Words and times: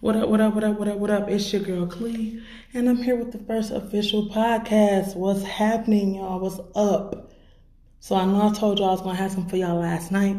What 0.00 0.14
up, 0.14 0.28
what 0.28 0.40
up, 0.40 0.54
what 0.54 0.62
up, 0.62 0.78
what 0.78 0.86
up, 0.86 0.96
what 0.98 1.10
up? 1.10 1.28
It's 1.28 1.52
your 1.52 1.60
girl 1.60 1.84
Clee, 1.84 2.40
and 2.72 2.88
I'm 2.88 2.98
here 2.98 3.16
with 3.16 3.32
the 3.32 3.38
first 3.38 3.72
official 3.72 4.28
podcast. 4.28 5.16
What's 5.16 5.42
happening, 5.42 6.14
y'all? 6.14 6.38
What's 6.38 6.60
up? 6.76 7.32
So 7.98 8.14
I 8.14 8.24
know 8.24 8.48
I 8.48 8.52
told 8.52 8.78
y'all 8.78 8.90
I 8.90 8.92
was 8.92 9.00
gonna 9.00 9.16
have 9.16 9.32
some 9.32 9.48
for 9.48 9.56
y'all 9.56 9.80
last 9.80 10.12
night, 10.12 10.36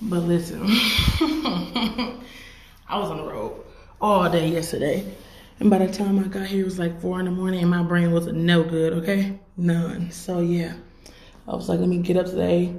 but 0.00 0.20
listen, 0.20 0.62
I 0.66 2.18
was 2.92 3.10
on 3.10 3.18
the 3.18 3.24
road 3.24 3.66
all 4.00 4.30
day 4.30 4.48
yesterday, 4.48 5.04
and 5.60 5.68
by 5.68 5.76
the 5.76 5.92
time 5.92 6.18
I 6.18 6.22
got 6.22 6.46
here, 6.46 6.62
it 6.62 6.64
was 6.64 6.78
like 6.78 7.02
four 7.02 7.18
in 7.18 7.26
the 7.26 7.30
morning, 7.30 7.60
and 7.60 7.68
my 7.68 7.82
brain 7.82 8.12
was 8.12 8.28
no 8.28 8.62
good. 8.62 8.94
Okay, 8.94 9.38
none. 9.58 10.10
So 10.10 10.40
yeah, 10.40 10.72
I 11.46 11.54
was 11.54 11.68
like, 11.68 11.80
let 11.80 11.88
me 11.90 11.98
get 11.98 12.16
up 12.16 12.24
today 12.24 12.74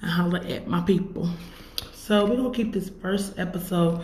and 0.00 0.10
holler 0.10 0.40
at 0.40 0.66
my 0.66 0.80
people. 0.80 1.30
So 1.94 2.26
we're 2.26 2.38
gonna 2.38 2.52
keep 2.52 2.72
this 2.72 2.90
first 3.00 3.38
episode 3.38 4.02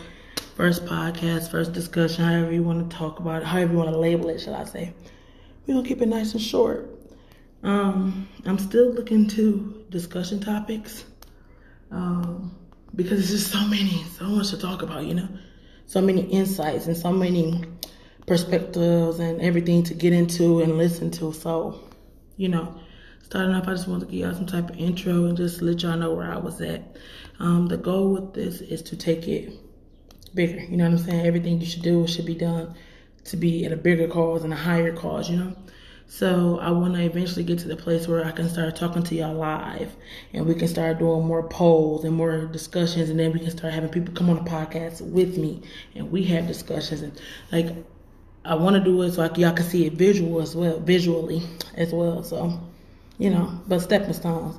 first 0.59 0.85
podcast, 0.87 1.53
first 1.53 1.73
discussion, 1.73 2.25
however 2.25 2.51
you 2.51 2.65
want 2.65 2.91
to 2.91 2.97
talk 2.97 3.21
about 3.21 3.43
it, 3.43 3.47
however 3.47 3.75
you 3.75 3.79
want 3.79 3.91
to 3.91 3.97
label 3.97 4.29
it, 4.29 4.41
shall 4.41 4.57
I 4.57 4.65
say. 4.65 4.93
We're 5.65 5.75
going 5.75 5.85
to 5.85 5.89
keep 5.89 6.03
it 6.03 6.09
nice 6.09 6.33
and 6.33 6.43
short. 6.43 6.99
Um, 7.63 8.29
I'm 8.45 8.59
still 8.59 8.91
looking 8.93 9.29
to 9.29 9.85
discussion 9.89 10.41
topics 10.41 11.05
um, 11.93 12.57
because 12.97 13.19
there's 13.19 13.41
just 13.41 13.53
so 13.53 13.65
many, 13.69 14.03
so 14.19 14.25
much 14.25 14.51
to 14.51 14.59
talk 14.59 14.83
about, 14.83 15.05
you 15.05 15.15
know, 15.15 15.29
so 15.87 16.01
many 16.01 16.23
insights 16.23 16.89
and 16.89 16.97
so 16.97 17.13
many 17.13 17.63
perspectives 18.27 19.21
and 19.21 19.41
everything 19.41 19.85
to 19.85 19.95
get 19.95 20.13
into 20.13 20.61
and 20.61 20.77
listen 20.77 21.13
to. 21.13 21.33
So, 21.33 21.85
you 22.37 22.49
know, 22.49 22.81
starting 23.23 23.55
off, 23.55 23.69
I 23.69 23.75
just 23.75 23.87
want 23.87 24.01
to 24.01 24.07
give 24.07 24.27
y'all 24.27 24.35
some 24.35 24.47
type 24.47 24.71
of 24.71 24.77
intro 24.77 25.27
and 25.27 25.37
just 25.37 25.63
let 25.63 25.85
y'all 25.85 25.97
know 25.97 26.15
where 26.15 26.33
I 26.33 26.39
was 26.39 26.61
at. 26.61 26.97
Um, 27.39 27.69
the 27.69 27.77
goal 27.77 28.13
with 28.13 28.35
this 28.35 28.61
is 28.61 28.83
to 28.83 28.97
take 28.97 29.29
it 29.29 29.53
bigger. 30.35 30.61
You 30.61 30.77
know 30.77 30.85
what 30.85 30.99
I'm 31.01 31.07
saying? 31.07 31.27
Everything 31.27 31.61
you 31.61 31.67
should 31.67 31.83
do 31.83 32.07
should 32.07 32.27
be 32.27 32.35
done 32.35 32.75
to 33.25 33.37
be 33.37 33.65
at 33.65 33.73
a 33.73 33.77
bigger 33.77 34.09
cause 34.09 34.45
and 34.45 34.53
a 34.53 34.57
higher 34.57 34.95
cause, 34.95 35.31
you 35.31 35.37
know? 35.37 35.55
So 36.11 36.59
I 36.59 36.71
want 36.71 36.95
to 36.95 37.03
eventually 37.03 37.45
get 37.45 37.59
to 37.61 37.69
the 37.69 37.77
place 37.77 38.09
where 38.09 38.25
I 38.25 38.31
can 38.31 38.49
start 38.49 38.75
talking 38.77 39.03
to 39.03 39.15
y'all 39.15 39.35
live 39.35 39.95
and 40.33 40.47
we 40.47 40.55
can 40.55 40.67
start 40.67 40.99
doing 40.99 41.27
more 41.27 41.47
polls 41.47 42.05
and 42.05 42.17
more 42.17 42.47
discussions 42.47 43.11
and 43.11 43.21
then 43.21 43.33
we 43.33 43.41
can 43.41 43.51
start 43.51 43.75
having 43.75 43.91
people 43.91 44.15
come 44.15 44.31
on 44.31 44.43
the 44.43 44.51
podcast 44.51 45.03
with 45.03 45.37
me 45.37 45.61
and 45.95 46.11
we 46.11 46.25
have 46.25 46.47
discussions 46.47 47.03
and 47.03 47.21
like 47.53 47.77
I 48.43 48.55
want 48.55 48.77
to 48.77 48.83
do 48.83 49.03
it 49.03 49.13
so 49.13 49.23
y'all 49.35 49.53
can 49.53 49.67
see 49.67 49.85
it 49.85 49.93
visual 49.93 50.41
as 50.41 50.57
well, 50.57 50.81
visually 50.81 51.43
as 51.75 51.93
well. 51.93 52.25
So, 52.25 52.59
you 53.19 53.29
know, 53.29 53.61
but 53.69 53.81
stepping 53.81 54.15
stones. 54.15 54.59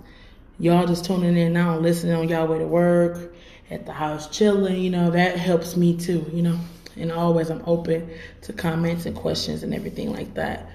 Y'all 0.60 0.86
just 0.86 1.06
tuning 1.06 1.36
in 1.36 1.54
now 1.54 1.80
listening 1.80 2.14
on 2.14 2.30
y'all 2.30 2.46
way 2.46 2.60
to 2.60 2.68
work 2.68 3.34
at 3.72 3.86
the 3.86 3.94
house 3.94 4.28
chilling, 4.30 4.82
you 4.82 4.90
know, 4.90 5.12
that 5.12 5.38
helps 5.38 5.76
me 5.78 5.96
too, 5.96 6.26
you 6.34 6.42
know. 6.42 6.60
And 6.98 7.12
always 7.12 7.50
I'm 7.50 7.64
open 7.66 8.10
to 8.42 8.54
comments 8.54 9.06
and 9.06 9.16
questions 9.16 9.64
and 9.64 9.74
everything 9.74 10.12
like 10.12 10.34
that. 10.34 10.70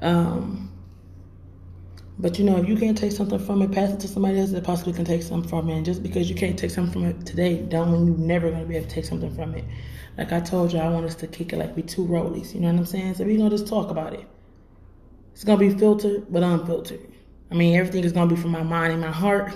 Um, 0.00 0.72
but 2.18 2.38
you 2.38 2.44
know, 2.44 2.56
if 2.56 2.68
you 2.68 2.76
can't 2.76 2.98
take 2.98 3.12
something 3.12 3.38
from 3.38 3.62
it, 3.62 3.70
pass 3.70 3.90
it 3.90 4.00
to 4.00 4.08
somebody 4.08 4.40
else 4.40 4.50
that 4.50 4.64
possibly 4.64 4.92
can 4.92 5.04
take 5.04 5.22
something 5.22 5.48
from 5.48 5.68
it. 5.70 5.76
And 5.76 5.84
just 5.84 6.02
because 6.02 6.28
you 6.28 6.34
can't 6.34 6.58
take 6.58 6.70
something 6.70 6.92
from 6.92 7.04
it 7.04 7.24
today, 7.24 7.58
don't 7.58 7.92
mean 7.92 8.06
you're 8.06 8.16
never 8.16 8.50
gonna 8.50 8.64
be 8.64 8.76
able 8.76 8.88
to 8.88 8.94
take 8.94 9.04
something 9.04 9.32
from 9.34 9.54
it. 9.54 9.64
Like 10.16 10.32
I 10.32 10.40
told 10.40 10.72
you, 10.72 10.80
I 10.80 10.88
want 10.90 11.06
us 11.06 11.14
to 11.16 11.28
kick 11.28 11.52
it 11.52 11.58
like 11.58 11.76
we 11.76 11.82
two 11.82 12.04
rollies. 12.04 12.54
You 12.54 12.60
know 12.60 12.72
what 12.72 12.78
I'm 12.78 12.86
saying? 12.86 13.14
So 13.14 13.24
we're 13.24 13.36
gonna 13.36 13.50
just 13.50 13.68
talk 13.68 13.90
about 13.90 14.14
it. 14.14 14.26
It's 15.32 15.44
gonna 15.44 15.60
be 15.60 15.70
filtered, 15.70 16.26
but 16.28 16.42
unfiltered. 16.42 17.00
I 17.52 17.54
mean, 17.54 17.76
everything 17.76 18.02
is 18.02 18.10
gonna 18.12 18.34
be 18.34 18.40
from 18.40 18.50
my 18.50 18.64
mind 18.64 18.92
and 18.94 19.00
my 19.00 19.12
heart 19.12 19.54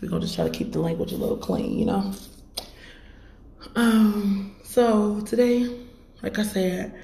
we're 0.00 0.08
gonna 0.08 0.22
just 0.22 0.34
try 0.34 0.44
to 0.44 0.50
keep 0.50 0.72
the 0.72 0.80
language 0.80 1.12
a 1.12 1.16
little 1.16 1.36
clean, 1.36 1.78
you 1.78 1.86
know. 1.86 2.12
Um, 3.76 4.56
so 4.62 5.20
today, 5.22 5.68
like 6.22 6.38
I 6.38 6.42
said, 6.42 6.94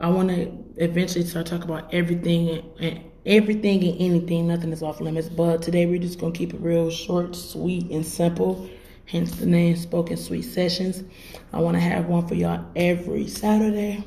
I 0.00 0.08
want 0.08 0.28
to 0.28 0.52
eventually 0.76 1.24
start 1.24 1.46
talking 1.46 1.68
about 1.68 1.92
everything 1.92 2.62
and 2.80 3.00
everything 3.26 3.84
and 3.84 4.00
anything. 4.00 4.48
Nothing 4.48 4.72
is 4.72 4.82
off 4.82 5.00
limits. 5.00 5.28
But 5.28 5.62
today 5.62 5.86
we're 5.86 6.00
just 6.00 6.18
gonna 6.18 6.32
keep 6.32 6.54
it 6.54 6.60
real 6.60 6.90
short, 6.90 7.34
sweet, 7.34 7.90
and 7.90 8.04
simple. 8.04 8.68
Hence 9.06 9.36
the 9.36 9.46
name 9.46 9.74
Spoken 9.76 10.16
Sweet 10.16 10.42
Sessions. 10.42 11.02
I 11.52 11.60
want 11.60 11.76
to 11.76 11.80
have 11.80 12.06
one 12.06 12.28
for 12.28 12.34
y'all 12.34 12.64
every 12.76 13.26
Saturday. 13.26 14.04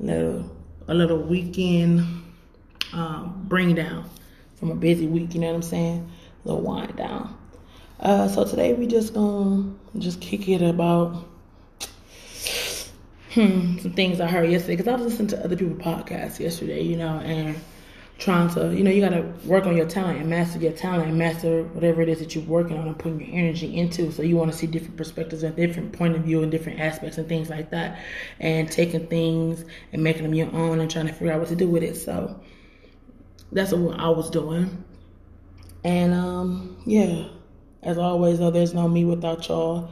A 0.00 0.02
little, 0.02 0.56
a 0.88 0.94
little 0.94 1.18
weekend 1.18 2.00
um, 2.92 3.44
bring 3.46 3.74
down 3.74 4.10
from 4.56 4.72
a 4.72 4.74
busy 4.74 5.06
week. 5.06 5.34
You 5.34 5.40
know 5.40 5.48
what 5.48 5.56
I'm 5.56 5.62
saying? 5.62 6.10
Little 6.46 6.62
wind 6.62 6.96
down. 6.96 7.36
Uh, 8.00 8.28
so 8.28 8.44
today 8.44 8.72
we 8.74 8.86
just 8.86 9.14
gonna 9.14 9.72
just 9.98 10.20
kick 10.20 10.48
it 10.48 10.62
about 10.62 11.24
hmm, 13.32 13.78
some 13.78 13.92
things 13.92 14.20
I 14.20 14.28
heard 14.28 14.50
yesterday 14.50 14.76
because 14.76 14.88
I 14.88 14.96
was 14.96 15.04
listening 15.04 15.28
to 15.28 15.44
other 15.44 15.56
people's 15.56 15.80
podcasts 15.80 16.38
yesterday, 16.38 16.82
you 16.82 16.96
know, 16.96 17.18
and 17.18 17.58
trying 18.18 18.48
to, 18.48 18.74
you 18.74 18.82
know, 18.82 18.90
you 18.90 19.00
gotta 19.00 19.22
work 19.44 19.66
on 19.66 19.76
your 19.76 19.86
talent 19.86 20.18
and 20.18 20.28
master 20.28 20.58
your 20.58 20.72
talent 20.72 21.08
and 21.08 21.18
master 21.18 21.64
whatever 21.64 22.00
it 22.00 22.08
is 22.08 22.18
that 22.18 22.34
you're 22.34 22.44
working 22.44 22.78
on 22.78 22.86
and 22.86 22.98
putting 22.98 23.20
your 23.20 23.38
energy 23.38 23.76
into. 23.76 24.10
So 24.10 24.22
you 24.22 24.36
want 24.36 24.52
to 24.52 24.56
see 24.56 24.66
different 24.66 24.96
perspectives 24.96 25.42
and 25.42 25.54
different 25.56 25.92
point 25.92 26.16
of 26.16 26.22
view 26.22 26.42
and 26.42 26.50
different 26.50 26.80
aspects 26.80 27.18
and 27.18 27.28
things 27.28 27.50
like 27.50 27.70
that, 27.70 27.98
and 28.40 28.70
taking 28.70 29.06
things 29.06 29.64
and 29.92 30.02
making 30.02 30.22
them 30.22 30.34
your 30.34 30.50
own 30.54 30.80
and 30.80 30.90
trying 30.90 31.06
to 31.06 31.12
figure 31.12 31.32
out 31.32 31.40
what 31.40 31.48
to 31.48 31.56
do 31.56 31.68
with 31.68 31.82
it. 31.82 31.96
So 31.96 32.40
that's 33.52 33.72
what 33.72 33.98
I 33.98 34.08
was 34.08 34.30
doing. 34.30 34.84
And 35.86 36.12
um, 36.14 36.76
yeah, 36.84 37.28
as 37.84 37.96
always, 37.96 38.40
though, 38.40 38.50
there's 38.50 38.74
no 38.74 38.88
me 38.88 39.04
without 39.04 39.46
y'all. 39.46 39.88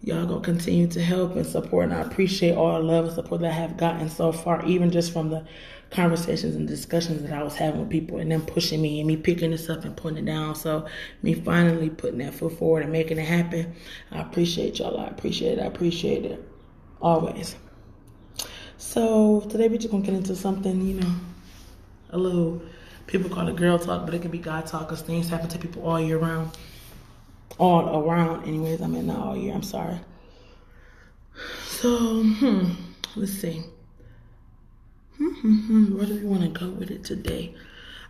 Y'all 0.00 0.24
gonna 0.24 0.40
continue 0.40 0.86
to 0.86 1.02
help 1.02 1.36
and 1.36 1.44
support, 1.44 1.84
and 1.84 1.92
I 1.92 2.00
appreciate 2.00 2.56
all 2.56 2.72
the 2.72 2.78
love 2.78 3.04
and 3.04 3.14
support 3.14 3.42
that 3.42 3.50
I 3.50 3.54
have 3.54 3.76
gotten 3.76 4.08
so 4.08 4.32
far, 4.32 4.64
even 4.64 4.90
just 4.90 5.12
from 5.12 5.28
the 5.28 5.44
conversations 5.90 6.56
and 6.56 6.66
discussions 6.66 7.22
that 7.24 7.32
I 7.34 7.42
was 7.42 7.56
having 7.56 7.80
with 7.80 7.90
people, 7.90 8.20
and 8.20 8.32
them 8.32 8.40
pushing 8.40 8.80
me 8.80 9.00
and 9.00 9.06
me 9.06 9.18
picking 9.18 9.50
this 9.50 9.68
up 9.68 9.84
and 9.84 9.94
putting 9.94 10.16
it 10.16 10.24
down. 10.24 10.54
So 10.54 10.86
me 11.22 11.34
finally 11.34 11.90
putting 11.90 12.20
that 12.20 12.32
foot 12.32 12.58
forward 12.58 12.84
and 12.84 12.92
making 12.92 13.18
it 13.18 13.28
happen. 13.28 13.74
I 14.12 14.20
appreciate 14.22 14.78
y'all. 14.78 14.98
I 14.98 15.08
appreciate 15.08 15.58
it. 15.58 15.62
I 15.62 15.66
appreciate 15.66 16.24
it 16.24 16.42
always. 17.02 17.54
So 18.78 19.42
today 19.50 19.68
we're 19.68 19.76
just 19.76 19.90
gonna 19.90 20.04
get 20.04 20.14
into 20.14 20.36
something, 20.36 20.80
you 20.80 21.00
know, 21.00 21.14
a 22.08 22.16
little 22.16 22.62
people 23.06 23.30
call 23.30 23.48
it 23.48 23.56
girl 23.56 23.78
talk, 23.78 24.04
but 24.04 24.14
it 24.14 24.22
can 24.22 24.30
be 24.30 24.38
God 24.38 24.66
talk 24.66 24.88
because 24.88 25.02
things 25.02 25.28
happen 25.28 25.48
to 25.48 25.58
people 25.58 25.86
all 25.86 26.00
year 26.00 26.18
round. 26.18 26.50
All 27.58 28.02
around, 28.02 28.46
anyways. 28.46 28.82
I 28.82 28.86
mean, 28.86 29.06
not 29.06 29.18
all 29.18 29.36
year. 29.36 29.54
I'm 29.54 29.62
sorry. 29.62 30.00
So, 31.66 32.22
hmm, 32.22 32.70
let's 33.16 33.32
see. 33.32 33.62
Hmm, 35.18 35.28
hmm, 35.28 35.54
hmm. 35.54 35.96
Where 35.96 36.06
do 36.06 36.14
we 36.14 36.24
want 36.24 36.42
to 36.42 36.48
go 36.48 36.70
with 36.70 36.90
it 36.90 37.04
today? 37.04 37.54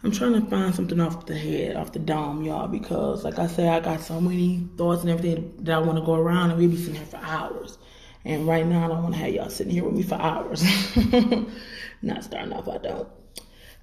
I'm 0.03 0.11
trying 0.11 0.35
to 0.35 0.43
find 0.51 0.75
something 0.75 1.01
off 1.01 1.27
the 1.27 1.37
head, 1.37 1.77
off 1.77 1.93
the 1.93 1.99
dome, 1.99 2.45
y'all, 2.45 2.69
because 2.69 3.25
like 3.25 3.39
I 3.39 3.47
said, 3.47 3.69
I 3.69 3.81
got 3.81 4.03
so 4.03 4.21
many 4.21 4.69
thoughts 4.77 5.01
and 5.01 5.11
everything 5.11 5.55
that 5.61 5.75
I 5.75 5.79
want 5.79 5.99
to 5.99 6.05
go 6.05 6.15
around, 6.15 6.51
and 6.51 6.59
we 6.59 6.67
be 6.67 6.77
sitting 6.77 6.97
here 6.97 7.07
for 7.07 7.17
hours. 7.17 7.79
And 8.25 8.47
right 8.47 8.67
now, 8.67 8.85
I 8.85 8.89
don't 8.89 9.03
want 9.03 9.15
to 9.15 9.21
have 9.21 9.33
y'all 9.33 9.49
sitting 9.49 9.73
here 9.73 9.85
with 9.85 9.95
me 9.95 10.03
for 10.03 10.17
hours. 10.17 10.63
Not 12.03 12.25
starting 12.25 12.53
off, 12.53 12.69
I 12.69 12.79
don't. 12.79 13.09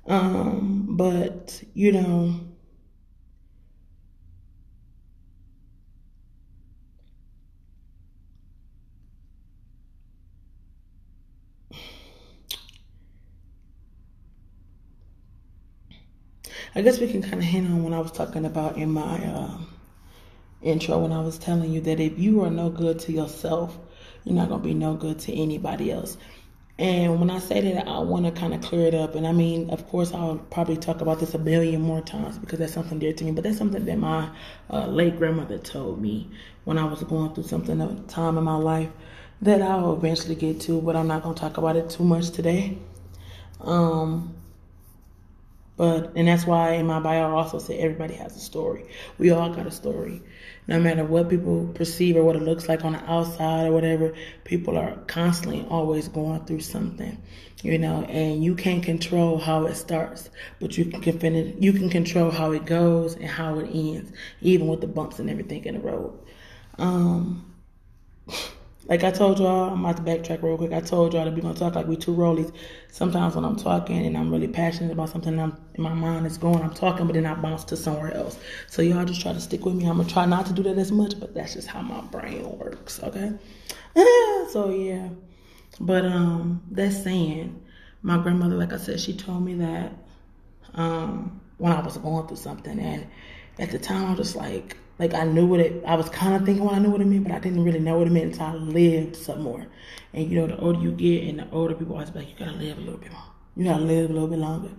Um, 0.06 0.86
but, 0.98 1.64
you 1.74 1.92
know, 1.92 2.40
I 16.76 16.82
guess 16.82 17.00
we 17.00 17.08
can 17.08 17.22
kind 17.22 17.36
of 17.36 17.44
hint 17.44 17.68
on 17.68 17.84
what 17.84 17.94
I 17.94 18.00
was 18.00 18.12
talking 18.12 18.44
about 18.46 18.78
in 18.78 18.92
my 18.92 19.24
uh, 19.26 19.58
intro 20.62 21.00
when 21.00 21.12
I 21.12 21.22
was 21.22 21.38
telling 21.38 21.72
you 21.72 21.82
that 21.82 22.00
if 22.00 22.18
you 22.18 22.42
are 22.44 22.50
no 22.50 22.70
good 22.70 23.00
to 23.00 23.12
yourself, 23.12 23.78
you're 24.24 24.36
not 24.36 24.50
going 24.50 24.62
to 24.62 24.68
be 24.68 24.74
no 24.74 24.96
good 24.96 25.20
to 25.20 25.34
anybody 25.34 25.92
else. 25.92 26.18
And 26.82 27.20
when 27.20 27.30
I 27.30 27.38
say 27.38 27.62
that, 27.62 27.88
I 27.88 28.00
want 28.00 28.26
to 28.26 28.32
kind 28.32 28.56
of 28.56 28.62
clear 28.62 28.88
it 28.88 28.96
up. 28.96 29.14
And 29.14 29.28
I 29.28 29.34
mean, 29.34 29.70
of 29.70 29.88
course, 29.88 30.12
I'll 30.16 30.40
probably 30.50 30.78
talk 30.78 31.00
about 31.02 31.20
this 31.20 31.36
a 31.36 31.38
billion 31.38 31.80
more 31.80 32.02
times 32.02 32.40
because 32.40 32.58
that's 32.58 32.74
something 32.74 32.98
dear 32.98 33.14
to 33.14 33.24
me. 33.24 33.30
But 33.34 33.44
that's 33.44 33.60
something 33.60 33.86
that 33.86 33.98
my 34.00 34.32
uh, 34.72 34.88
late 34.88 35.16
grandmother 35.20 35.60
told 35.60 36.02
me 36.02 36.28
when 36.64 36.80
I 36.80 36.86
was 36.86 37.04
going 37.04 37.36
through 37.36 37.44
something 37.44 37.80
a 37.80 37.94
time 38.08 38.36
in 38.40 38.44
my 38.44 38.56
life 38.56 38.90
that 39.44 39.62
I'll 39.62 39.94
eventually 39.94 40.34
get 40.34 40.60
to. 40.62 40.82
But 40.82 40.96
I'm 40.96 41.06
not 41.06 41.22
going 41.22 41.36
to 41.36 41.40
talk 41.40 41.60
about 41.60 41.76
it 41.76 41.92
too 41.92 42.04
much 42.04 42.32
today. 42.32 42.80
Um, 43.60 44.34
but 45.78 46.14
and 46.16 46.28
that's 46.28 46.48
why 46.48 46.72
in 46.74 46.88
my 46.88 47.00
bio 47.00 47.30
I 47.30 47.32
also 47.32 47.60
said 47.60 47.80
everybody 47.80 48.16
has 48.16 48.36
a 48.36 48.40
story. 48.40 48.86
We 49.20 49.30
all 49.30 49.54
got 49.54 49.68
a 49.68 49.72
story 49.72 50.24
no 50.72 50.80
matter 50.80 51.04
what 51.04 51.28
people 51.28 51.70
perceive 51.76 52.16
or 52.16 52.24
what 52.24 52.38
it 52.38 52.44
looks 52.44 52.70
like 52.70 52.86
on 52.86 52.94
the 52.94 53.12
outside 53.12 53.68
or 53.68 53.74
whatever, 53.74 54.14
people 54.46 54.78
are 54.78 54.96
constantly 55.08 55.66
always 55.70 56.08
going 56.08 56.40
through 56.46 56.62
something, 56.62 57.22
you 57.62 57.78
know, 57.78 58.04
and 58.04 58.42
you 58.42 58.56
can't 58.56 58.82
control 58.82 59.38
how 59.38 59.66
it 59.66 59.76
starts, 59.76 60.30
but 60.62 60.78
you 60.78 60.86
can 60.86 61.20
finish, 61.20 61.54
you 61.60 61.74
can 61.74 61.90
control 61.90 62.32
how 62.32 62.54
it 62.54 62.66
goes 62.66 63.16
and 63.16 63.26
how 63.26 63.60
it 63.60 63.70
ends, 63.74 64.14
even 64.40 64.66
with 64.70 64.80
the 64.80 64.88
bumps 64.88 65.20
and 65.20 65.30
everything 65.30 65.66
in 65.66 65.74
the 65.74 65.82
road. 65.82 66.18
Um, 66.78 67.54
like 68.92 69.06
I 69.06 69.12
told 69.12 69.40
y'all, 69.40 69.70
I'm 69.70 69.86
about 69.86 69.96
to 69.96 70.04
backtrack 70.04 70.44
real 70.44 70.58
quick. 70.58 70.74
I 70.74 70.82
told 70.82 71.14
y'all 71.14 71.24
that 71.24 71.34
we're 71.34 71.40
gonna 71.40 71.54
talk 71.54 71.76
like 71.76 71.88
we 71.88 71.96
two 71.96 72.14
rollies. 72.14 72.54
Sometimes 72.92 73.36
when 73.36 73.46
I'm 73.46 73.56
talking 73.56 74.06
and 74.06 74.18
I'm 74.18 74.30
really 74.30 74.50
passionate 74.50 74.92
about 74.92 75.08
something, 75.08 75.40
I'm 75.40 75.56
my 75.78 75.94
mind 75.94 76.28
is 76.28 76.38
going, 76.38 76.62
I'm 76.62 76.74
talking, 76.74 77.08
but 77.08 77.14
then 77.14 77.26
I 77.26 77.34
bounce 77.36 77.64
to 77.66 77.78
somewhere 77.78 78.14
else. 78.14 78.38
So 78.68 78.82
y'all 78.82 79.06
just 79.06 79.22
try 79.22 79.32
to 79.32 79.40
stick 79.40 79.64
with 79.64 79.76
me. 79.76 79.86
I'm 79.86 79.96
gonna 79.96 80.10
try 80.10 80.26
not 80.26 80.46
to 80.48 80.54
do 80.54 80.62
that 80.64 80.78
as 80.78 80.92
much, 80.92 81.18
but 81.22 81.34
that's 81.34 81.54
just 81.54 81.70
how 81.70 81.82
my 81.82 82.02
brain 82.02 82.44
works. 82.58 83.02
Okay. 83.02 83.32
so 84.50 84.76
yeah, 84.78 85.08
but 85.80 86.04
um, 86.04 86.62
that's 86.70 87.02
saying 87.02 87.64
my 88.02 88.18
grandmother, 88.18 88.56
like 88.58 88.74
I 88.74 88.78
said, 88.78 89.00
she 89.00 89.14
told 89.14 89.46
me 89.46 89.54
that 89.54 89.94
um 90.74 91.40
when 91.60 91.72
I 91.72 91.80
was 91.80 91.96
going 91.98 92.28
through 92.28 92.36
something, 92.36 92.78
and 92.78 93.08
at 93.58 93.72
the 93.72 93.80
time 93.80 94.08
I 94.08 94.10
was 94.10 94.18
just 94.18 94.36
like 94.36 94.76
like 95.02 95.16
I 95.16 95.24
knew 95.24 95.48
what 95.48 95.60
it. 95.60 95.84
I 95.84 95.96
was 95.96 96.10
kind 96.10 96.36
of 96.36 96.46
thinking 96.46 96.64
what 96.64 96.76
I 96.76 96.80
knew 96.80 96.92
what 96.92 97.02
it 97.02 97.06
meant, 97.06 97.24
but 97.24 97.34
I 97.34 97.40
didn't 97.40 97.64
really 97.64 97.80
know 97.80 97.98
what 97.98 98.06
it 98.06 98.12
meant 98.12 98.34
until 98.34 98.46
I 98.46 98.54
lived 98.54 99.16
some 99.16 99.42
more. 99.42 99.66
And 100.14 100.30
you 100.30 100.40
know, 100.40 100.46
the 100.46 100.60
older 100.60 100.80
you 100.80 100.92
get, 100.92 101.28
and 101.28 101.40
the 101.40 101.50
older 101.52 101.74
people 101.74 101.96
always 101.96 102.12
be 102.12 102.20
like, 102.20 102.30
you 102.30 102.46
gotta 102.46 102.58
live 102.58 102.78
a 102.78 102.82
little 102.82 103.00
bit 103.00 103.12
more. 103.12 103.24
You 103.56 103.66
gotta 103.66 103.84
live 103.84 104.12
a 104.12 104.14
little 104.14 104.28
bit 104.28 104.38
longer. 104.38 104.70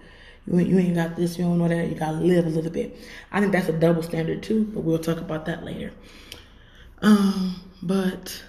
You 0.46 0.60
ain't, 0.60 0.68
you 0.68 0.78
ain't 0.78 0.94
got 0.94 1.16
this, 1.16 1.36
you 1.36 1.44
don't 1.44 1.58
know 1.58 1.66
that. 1.66 1.88
You 1.88 1.96
gotta 1.96 2.18
live 2.18 2.46
a 2.46 2.50
little 2.50 2.70
bit. 2.70 2.96
I 3.32 3.40
think 3.40 3.50
that's 3.50 3.68
a 3.68 3.72
double 3.72 4.04
standard 4.04 4.44
too, 4.44 4.70
but 4.72 4.84
we'll 4.84 5.00
talk 5.00 5.18
about 5.18 5.44
that 5.46 5.64
later. 5.64 5.92
Um, 7.00 7.56
but 7.82 8.44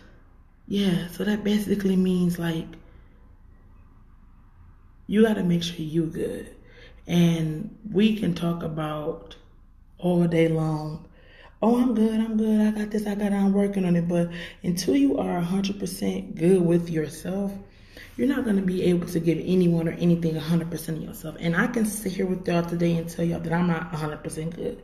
yeah, 0.67 1.07
so 1.07 1.23
that 1.23 1.43
basically 1.43 1.95
means 1.95 2.37
like 2.37 2.67
you 5.07 5.23
gotta 5.23 5.43
make 5.43 5.63
sure 5.63 5.77
you 5.77 6.05
good, 6.05 6.55
and 7.07 7.75
we 7.91 8.15
can 8.15 8.35
talk 8.35 8.61
about 8.61 9.37
all 9.97 10.27
day 10.27 10.47
long 10.47 11.07
oh, 11.63 11.81
I'm 11.81 11.95
good, 11.95 12.19
I'm 12.19 12.35
good, 12.35 12.59
I 12.59 12.71
got 12.77 12.91
this, 12.91 13.07
I 13.07 13.15
got 13.15 13.31
it, 13.31 13.35
I'm 13.35 13.53
working 13.53 13.85
on 13.85 13.95
it. 13.95 14.05
But 14.07 14.29
until 14.63 14.97
you 14.97 15.17
are 15.17 15.41
100% 15.41 16.35
good 16.35 16.61
with 16.61 16.89
yourself, 16.89 17.53
you're 18.17 18.27
not 18.27 18.43
going 18.43 18.57
to 18.57 18.61
be 18.61 18.83
able 18.83 19.07
to 19.07 19.19
give 19.21 19.39
anyone 19.39 19.87
or 19.87 19.93
anything 19.93 20.35
100% 20.35 20.89
of 20.89 21.01
yourself. 21.01 21.37
And 21.39 21.55
I 21.55 21.67
can 21.67 21.85
sit 21.85 22.11
here 22.11 22.25
with 22.25 22.45
y'all 22.45 22.65
today 22.65 22.97
and 22.97 23.09
tell 23.09 23.23
y'all 23.23 23.39
that 23.39 23.53
I'm 23.53 23.67
not 23.67 23.93
100% 23.93 24.55
good. 24.55 24.83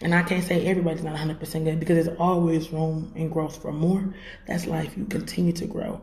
And 0.00 0.14
I 0.14 0.22
can't 0.22 0.42
say 0.42 0.66
everybody's 0.66 1.04
not 1.04 1.16
100% 1.16 1.64
good 1.64 1.80
because 1.80 2.06
there's 2.06 2.18
always 2.18 2.72
room 2.72 3.12
and 3.14 3.30
growth 3.30 3.60
for 3.60 3.72
more. 3.72 4.14
That's 4.46 4.66
life. 4.66 4.96
You 4.96 5.04
continue 5.04 5.52
to 5.52 5.66
grow. 5.66 6.00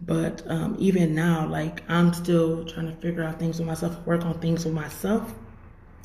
But 0.00 0.42
um, 0.50 0.76
even 0.80 1.14
now, 1.14 1.46
like 1.46 1.88
I'm 1.88 2.12
still 2.12 2.64
trying 2.64 2.86
to 2.86 3.00
figure 3.00 3.22
out 3.22 3.38
things 3.38 3.60
with 3.60 3.68
myself, 3.68 4.04
work 4.06 4.24
on 4.24 4.40
things 4.40 4.64
with 4.64 4.74
myself 4.74 5.32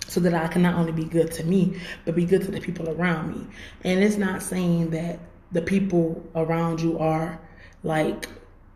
so 0.08 0.20
that 0.22 0.34
I 0.34 0.48
can 0.48 0.62
not 0.62 0.76
only 0.76 0.92
be 0.92 1.06
good 1.06 1.32
to 1.34 1.44
me, 1.44 1.80
but 2.06 2.16
be 2.16 2.26
good 2.26 2.44
to 2.44 2.52
the 2.52 2.62
people 2.62 2.90
around 2.90 3.30
me. 3.30 3.48
And 3.84 4.04
it's 4.04 4.18
not 4.18 4.42
saying 4.42 4.92
that 4.92 5.20
the 5.52 5.62
people 5.62 6.24
around 6.36 6.82
you 6.82 7.00
are 7.00 7.40
like 7.84 8.30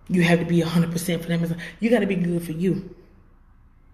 you 0.07 0.23
have 0.23 0.39
to 0.39 0.45
be 0.45 0.61
100% 0.61 1.21
for 1.21 1.27
them. 1.27 1.57
You 1.79 1.89
got 1.89 1.99
to 1.99 2.05
be 2.05 2.15
good 2.15 2.43
for 2.43 2.51
you. 2.51 2.95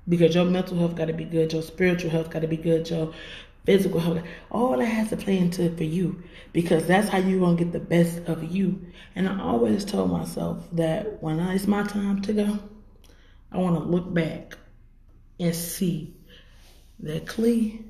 Because 0.10 0.34
your 0.34 0.46
mental 0.46 0.78
health 0.78 0.96
got 0.96 1.06
to 1.06 1.14
be 1.14 1.26
good, 1.26 1.54
your 1.54 1.62
spiritual 1.62 2.10
health 2.10 2.30
got 2.30 2.42
to 2.42 2.48
be 2.48 2.58
good, 2.58 2.90
your 2.90 3.14
physical 3.66 4.00
health, 4.00 4.24
all 4.50 4.78
that 4.78 4.86
has 4.86 5.10
to 5.10 5.18
play 5.18 5.38
into 5.38 5.64
it 5.66 5.78
for 5.78 5.84
you. 5.84 6.24
Because 6.54 6.88
that's 6.88 7.10
how 7.10 7.20
you're 7.20 7.40
going 7.40 7.58
to 7.58 7.64
get 7.64 7.74
the 7.74 7.80
best 7.80 8.20
of 8.26 8.44
you. 8.44 8.82
And 9.16 9.28
I 9.28 9.40
always 9.42 9.86
told 9.86 10.10
myself 10.10 10.66
that 10.72 11.22
when 11.22 11.40
it's 11.40 11.68
my 11.68 11.84
time 11.84 12.22
to 12.24 12.34
go, 12.34 12.60
I 13.52 13.58
want 13.58 13.76
to 13.76 13.84
look 13.84 14.12
back 14.12 14.58
and 15.40 15.54
see 15.54 16.16
that 17.00 17.28
Clee 17.28 17.86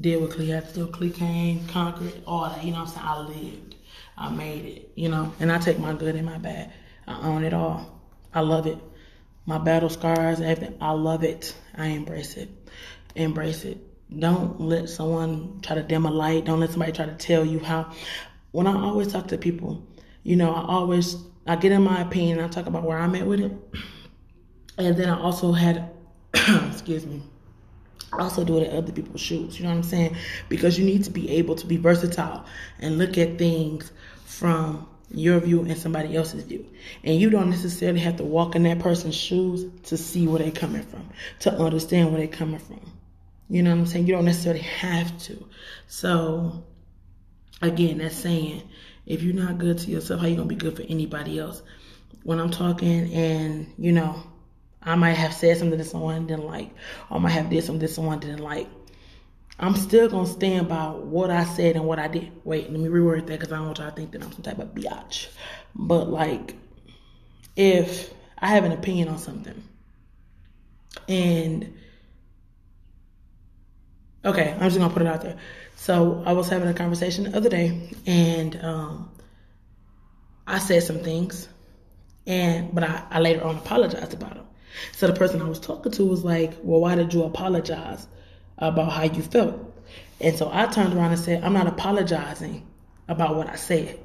did 0.00 0.20
what 0.20 0.30
Clee 0.30 0.48
had 0.48 0.68
to 0.68 0.74
do. 0.74 0.86
Clee 0.88 1.10
came, 1.10 1.66
conquered, 1.68 2.22
all 2.26 2.48
that. 2.48 2.64
You 2.64 2.72
know 2.72 2.80
what 2.80 2.88
I'm 2.88 2.94
saying? 2.94 3.06
I 3.06 3.18
lived. 3.20 3.74
I 4.16 4.30
made 4.30 4.64
it, 4.64 4.92
you 4.94 5.08
know. 5.08 5.32
And 5.40 5.50
I 5.50 5.58
take 5.58 5.78
my 5.78 5.94
good 5.94 6.14
and 6.14 6.26
my 6.26 6.38
bad. 6.38 6.72
I 7.06 7.20
own 7.26 7.44
it 7.44 7.54
all. 7.54 8.00
I 8.34 8.40
love 8.40 8.66
it. 8.66 8.78
My 9.46 9.58
battle 9.58 9.88
scars, 9.88 10.40
everything. 10.40 10.78
I 10.80 10.92
love 10.92 11.24
it. 11.24 11.54
I 11.76 11.86
embrace 11.86 12.36
it. 12.36 12.48
Embrace 13.14 13.64
it. 13.64 13.78
Don't 14.16 14.60
let 14.60 14.88
someone 14.88 15.60
try 15.62 15.74
to 15.74 15.82
dim 15.82 16.06
a 16.06 16.10
light. 16.10 16.44
Don't 16.44 16.60
let 16.60 16.70
somebody 16.70 16.92
try 16.92 17.06
to 17.06 17.14
tell 17.14 17.44
you 17.44 17.58
how. 17.58 17.92
When 18.52 18.66
I 18.66 18.74
always 18.74 19.08
talk 19.08 19.28
to 19.28 19.38
people, 19.38 19.86
you 20.22 20.36
know, 20.36 20.52
I 20.52 20.62
always 20.66 21.16
I 21.46 21.56
get 21.56 21.72
in 21.72 21.82
my 21.82 22.00
opinion. 22.00 22.40
I 22.40 22.48
talk 22.48 22.66
about 22.66 22.84
where 22.84 22.98
I'm 22.98 23.14
at 23.14 23.26
with 23.26 23.40
it, 23.40 23.52
and 24.78 24.96
then 24.96 25.08
I 25.08 25.18
also 25.18 25.52
had, 25.52 25.90
excuse 26.34 27.04
me, 27.04 27.22
also 28.18 28.44
do 28.44 28.58
it 28.58 28.68
in 28.68 28.76
other 28.76 28.92
people's 28.92 29.20
shoes. 29.20 29.58
You 29.58 29.64
know 29.64 29.70
what 29.70 29.76
I'm 29.76 29.82
saying? 29.82 30.16
Because 30.48 30.78
you 30.78 30.84
need 30.84 31.04
to 31.04 31.10
be 31.10 31.30
able 31.30 31.54
to 31.56 31.66
be 31.66 31.76
versatile 31.76 32.44
and 32.78 32.98
look 32.98 33.16
at 33.18 33.38
things 33.38 33.92
from 34.24 34.88
your 35.10 35.38
view 35.40 35.60
and 35.60 35.76
somebody 35.76 36.16
else's 36.16 36.44
view. 36.44 36.66
And 37.04 37.20
you 37.20 37.30
don't 37.30 37.50
necessarily 37.50 38.00
have 38.00 38.16
to 38.16 38.24
walk 38.24 38.54
in 38.56 38.62
that 38.64 38.78
person's 38.78 39.14
shoes 39.14 39.66
to 39.84 39.96
see 39.96 40.26
where 40.26 40.38
they're 40.38 40.50
coming 40.50 40.82
from, 40.82 41.08
to 41.40 41.52
understand 41.52 42.10
where 42.10 42.18
they're 42.18 42.28
coming 42.28 42.60
from. 42.60 42.80
You 43.48 43.62
know 43.62 43.70
what 43.70 43.80
I'm 43.80 43.86
saying? 43.86 44.06
You 44.06 44.14
don't 44.14 44.24
necessarily 44.24 44.62
have 44.62 45.16
to. 45.24 45.44
So, 45.86 46.64
again, 47.60 47.98
that's 47.98 48.16
saying 48.16 48.62
if 49.06 49.22
you're 49.22 49.34
not 49.34 49.58
good 49.58 49.78
to 49.78 49.90
yourself, 49.90 50.20
how 50.20 50.26
you 50.26 50.36
gonna 50.36 50.48
be 50.48 50.54
good 50.54 50.76
for 50.76 50.82
anybody 50.82 51.38
else? 51.38 51.62
When 52.22 52.38
I'm 52.38 52.50
talking 52.50 53.12
and, 53.12 53.72
you 53.76 53.92
know, 53.92 54.22
I 54.84 54.94
might 54.96 55.12
have 55.12 55.32
said 55.32 55.58
something 55.58 55.78
that 55.78 55.84
someone 55.84 56.26
didn't 56.26 56.46
like, 56.46 56.70
or 57.10 57.18
I 57.18 57.20
might 57.20 57.30
have 57.30 57.50
did 57.50 57.64
something 57.64 57.80
that 57.80 57.88
someone 57.88 58.20
didn't 58.20 58.40
like. 58.40 58.68
I'm 59.58 59.76
still 59.76 60.08
gonna 60.08 60.26
stand 60.26 60.68
by 60.68 60.86
what 60.86 61.30
I 61.30 61.44
said 61.44 61.76
and 61.76 61.84
what 61.84 61.98
I 61.98 62.08
did. 62.08 62.32
Wait, 62.44 62.70
let 62.70 62.80
me 62.80 62.88
reword 62.88 63.26
that 63.26 63.38
because 63.38 63.52
I 63.52 63.56
don't 63.56 63.66
want 63.66 63.78
y'all 63.78 63.90
to 63.90 63.96
think 63.96 64.12
that 64.12 64.22
I'm 64.22 64.32
some 64.32 64.42
type 64.42 64.58
of 64.58 64.74
biatch. 64.74 65.28
But 65.74 66.08
like, 66.08 66.56
if 67.54 68.12
I 68.38 68.48
have 68.48 68.64
an 68.64 68.72
opinion 68.72 69.08
on 69.08 69.18
something, 69.18 69.62
and 71.08 71.74
okay, 74.24 74.52
I'm 74.52 74.60
just 74.60 74.78
gonna 74.78 74.92
put 74.92 75.02
it 75.02 75.08
out 75.08 75.22
there. 75.22 75.36
So 75.76 76.22
I 76.26 76.32
was 76.32 76.48
having 76.48 76.68
a 76.68 76.74
conversation 76.74 77.24
the 77.30 77.36
other 77.36 77.48
day, 77.48 77.90
and 78.06 78.56
um, 78.64 79.10
I 80.46 80.58
said 80.58 80.82
some 80.82 81.00
things, 81.00 81.48
and 82.26 82.74
but 82.74 82.84
I, 82.84 83.04
I 83.10 83.20
later 83.20 83.44
on 83.44 83.56
apologized 83.56 84.14
about 84.14 84.34
them. 84.34 84.46
So 84.92 85.06
the 85.06 85.12
person 85.12 85.42
I 85.42 85.48
was 85.48 85.60
talking 85.60 85.92
to 85.92 86.04
was 86.04 86.24
like, 86.24 86.52
Well, 86.62 86.80
why 86.80 86.94
did 86.94 87.12
you 87.12 87.24
apologize 87.24 88.06
about 88.58 88.92
how 88.92 89.04
you 89.04 89.22
felt? 89.22 89.72
And 90.20 90.36
so 90.36 90.50
I 90.52 90.66
turned 90.66 90.94
around 90.94 91.12
and 91.12 91.20
said, 91.20 91.42
I'm 91.42 91.52
not 91.52 91.66
apologizing 91.66 92.66
about 93.08 93.36
what 93.36 93.48
I 93.48 93.56
said. 93.56 93.98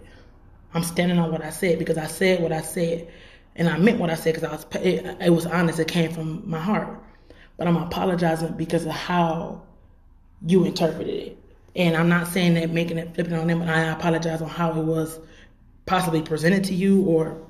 I'm 0.73 0.83
standing 0.83 1.17
on 1.17 1.31
what 1.31 1.43
I 1.43 1.49
said 1.49 1.79
because 1.79 1.97
I 1.97 2.07
said 2.07 2.41
what 2.41 2.51
I 2.51 2.61
said 2.61 3.07
and 3.55 3.67
I 3.67 3.77
meant 3.77 3.99
what 3.99 4.09
I 4.09 4.15
said 4.15 4.35
because 4.35 4.47
I 4.47 4.51
was 4.51 4.65
it, 4.85 5.17
it 5.19 5.29
was 5.31 5.45
honest. 5.45 5.79
It 5.79 5.87
came 5.87 6.11
from 6.11 6.47
my 6.49 6.59
heart. 6.59 7.03
But 7.57 7.67
I'm 7.67 7.77
apologizing 7.77 8.53
because 8.53 8.85
of 8.85 8.91
how 8.91 9.63
you 10.45 10.63
interpreted 10.63 11.13
it. 11.13 11.37
And 11.75 11.95
I'm 11.95 12.09
not 12.09 12.27
saying 12.27 12.53
that 12.55 12.71
making 12.71 12.97
it 12.97 13.15
flipping 13.15 13.33
on 13.33 13.47
them, 13.47 13.59
but 13.59 13.69
I 13.69 13.81
apologize 13.91 14.41
on 14.41 14.49
how 14.49 14.71
it 14.71 14.83
was 14.83 15.19
possibly 15.85 16.21
presented 16.21 16.63
to 16.65 16.75
you 16.75 17.03
or 17.03 17.46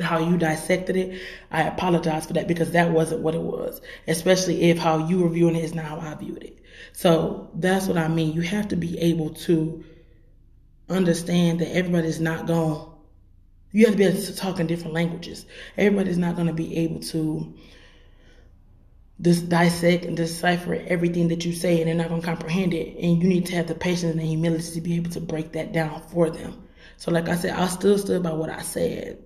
how 0.00 0.18
you 0.18 0.36
dissected 0.36 0.96
it, 0.96 1.20
I 1.50 1.62
apologize 1.62 2.26
for 2.26 2.32
that 2.34 2.48
because 2.48 2.72
that 2.72 2.90
wasn't 2.90 3.22
what 3.22 3.34
it 3.34 3.42
was. 3.42 3.80
Especially 4.06 4.70
if 4.70 4.78
how 4.78 5.06
you 5.06 5.18
were 5.20 5.28
viewing 5.28 5.56
it 5.56 5.64
is 5.64 5.74
not 5.74 5.86
how 5.86 6.00
I 6.00 6.14
viewed 6.14 6.42
it. 6.42 6.58
So 6.92 7.50
that's 7.54 7.86
what 7.86 7.98
I 7.98 8.08
mean. 8.08 8.32
You 8.32 8.42
have 8.42 8.68
to 8.68 8.76
be 8.76 8.98
able 8.98 9.30
to 9.30 9.84
understand 10.88 11.60
that 11.60 11.74
everybody's 11.74 12.20
not 12.20 12.46
going 12.46 12.90
you 13.72 13.86
have 13.86 13.94
to 13.94 13.98
be 13.98 14.04
able 14.04 14.20
to 14.20 14.34
talk 14.34 14.58
in 14.58 14.66
different 14.66 14.94
languages. 14.94 15.46
Everybody's 15.76 16.18
not 16.18 16.34
going 16.34 16.48
to 16.48 16.52
be 16.52 16.76
able 16.78 17.00
to 17.00 17.54
just 19.20 19.48
dissect 19.48 20.04
and 20.04 20.16
decipher 20.16 20.74
everything 20.74 21.28
that 21.28 21.44
you 21.44 21.52
say, 21.52 21.78
and 21.78 21.86
they're 21.86 21.94
not 21.94 22.08
going 22.08 22.20
to 22.20 22.26
comprehend 22.26 22.74
it. 22.74 22.96
And 22.96 23.22
you 23.22 23.28
need 23.28 23.46
to 23.46 23.54
have 23.54 23.68
the 23.68 23.74
patience 23.74 24.12
and 24.12 24.20
the 24.20 24.24
humility 24.24 24.72
to 24.72 24.80
be 24.80 24.96
able 24.96 25.10
to 25.12 25.20
break 25.20 25.52
that 25.52 25.72
down 25.72 26.02
for 26.08 26.30
them. 26.30 26.66
So, 26.96 27.10
like 27.10 27.28
I 27.28 27.36
said, 27.36 27.54
I 27.54 27.66
still 27.68 27.96
stood 27.98 28.22
by 28.22 28.32
what 28.32 28.50
I 28.50 28.62
said 28.62 29.22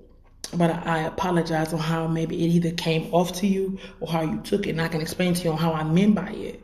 but 0.49 0.87
I 0.87 1.01
apologize 1.01 1.73
on 1.73 1.79
how 1.79 2.07
maybe 2.07 2.37
it 2.45 2.49
either 2.49 2.71
came 2.73 3.13
off 3.13 3.33
to 3.35 3.47
you 3.47 3.79
or 4.01 4.09
how 4.09 4.23
you 4.23 4.41
took 4.41 4.67
it. 4.67 4.71
And 4.71 4.81
I 4.81 4.89
can 4.89 5.01
explain 5.01 5.35
to 5.35 5.45
you 5.45 5.51
on 5.51 5.59
how 5.59 5.73
I 5.73 5.85
meant 5.85 6.15
by 6.15 6.31
it. 6.31 6.63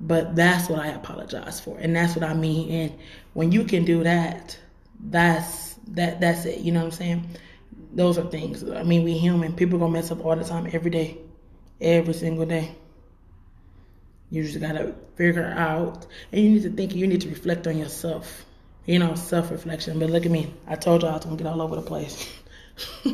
But 0.00 0.36
that's 0.36 0.68
what 0.68 0.78
I 0.80 0.88
apologize 0.88 1.60
for. 1.60 1.76
And 1.78 1.94
that's 1.94 2.14
what 2.14 2.24
I 2.24 2.34
mean. 2.34 2.70
And 2.70 2.98
when 3.34 3.52
you 3.52 3.64
can 3.64 3.84
do 3.84 4.04
that, 4.04 4.58
that's 5.00 5.74
that 5.88 6.20
that's 6.20 6.44
it. 6.44 6.60
You 6.60 6.72
know 6.72 6.80
what 6.80 6.86
I'm 6.86 6.92
saying? 6.92 7.28
Those 7.92 8.18
are 8.18 8.28
things. 8.28 8.68
I 8.68 8.82
mean, 8.82 9.04
we 9.04 9.16
human. 9.16 9.54
People 9.54 9.78
gonna 9.78 9.92
mess 9.92 10.10
up 10.10 10.24
all 10.24 10.36
the 10.36 10.44
time, 10.44 10.68
every 10.72 10.90
day. 10.90 11.18
Every 11.80 12.14
single 12.14 12.46
day. 12.46 12.74
You 14.30 14.42
just 14.44 14.60
gotta 14.60 14.94
figure 15.16 15.54
out 15.56 16.06
and 16.32 16.42
you 16.42 16.50
need 16.50 16.62
to 16.62 16.70
think 16.70 16.94
you 16.94 17.06
need 17.06 17.22
to 17.22 17.28
reflect 17.28 17.66
on 17.66 17.78
yourself. 17.78 18.44
You 18.86 18.98
know, 18.98 19.14
self 19.14 19.50
reflection. 19.50 19.98
But 19.98 20.10
look 20.10 20.26
at 20.26 20.32
me. 20.32 20.52
I 20.66 20.76
told 20.76 21.02
y'all 21.02 21.12
I 21.12 21.16
was 21.16 21.24
gonna 21.24 21.36
get 21.36 21.46
all 21.46 21.62
over 21.62 21.76
the 21.76 21.82
place. 21.82 22.28